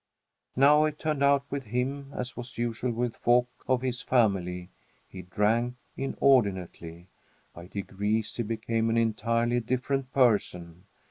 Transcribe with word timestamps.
Now 0.55 0.85
it 0.85 0.97
turned 0.97 1.21
out 1.21 1.43
with 1.51 1.65
him, 1.65 2.11
as 2.15 2.35
was 2.35 2.57
usual 2.57 2.89
with 2.91 3.15
folk 3.15 3.47
of 3.67 3.83
his 3.83 4.01
family 4.01 4.71
he 5.07 5.21
drank 5.21 5.75
inordinately. 5.95 7.05
By 7.53 7.67
degrees 7.67 8.35
he 8.35 8.41
became 8.41 8.89
an 8.89 8.97
entirely 8.97 9.59
different 9.59 10.11
person. 10.11 10.85